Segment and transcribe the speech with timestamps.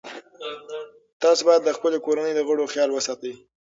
[1.21, 3.33] تاسو باید د خپلې کورنۍ د غړو خیال وساتئ.